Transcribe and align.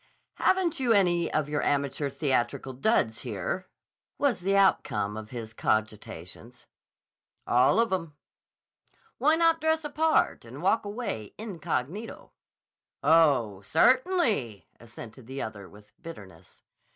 "Haven't 0.37 0.79
you 0.79 0.93
any 0.93 1.31
of 1.31 1.47
your 1.47 1.61
amateur 1.61 2.09
theatrical 2.09 2.73
duds 2.73 3.19
here?" 3.19 3.67
was 4.17 4.39
the 4.39 4.57
outcome 4.57 5.15
of 5.15 5.29
his 5.29 5.53
cogitations. 5.53 6.65
"All 7.45 7.79
of 7.79 7.93
'em." 7.93 8.15
"Why 9.19 9.35
not 9.35 9.61
dress 9.61 9.85
a 9.85 9.91
part 9.91 10.43
and 10.43 10.63
walk 10.63 10.85
away 10.85 11.35
incognito?" 11.37 12.31
"Oh, 13.03 13.61
certainly!" 13.61 14.65
assented 14.79 15.27
the 15.27 15.43
other 15.43 15.69
with 15.69 15.93
bitterness. 16.01 16.63